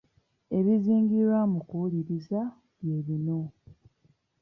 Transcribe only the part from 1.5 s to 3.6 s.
mu kuwuliriza bye bino.